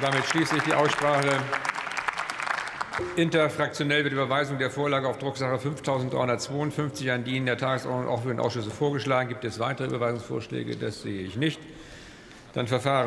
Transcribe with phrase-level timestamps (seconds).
[0.00, 1.28] Damit schließe ich die Aussprache.
[3.16, 8.28] Interfraktionell wird Überweisung der Vorlage auf Drucksache 5352 an die in der Tagesordnung auch für
[8.28, 9.28] den Ausschüsse vorgeschlagen.
[9.28, 10.76] Gibt es weitere Überweisungsvorschläge?
[10.76, 11.60] Das sehe ich nicht.
[12.54, 12.98] Dann verfahren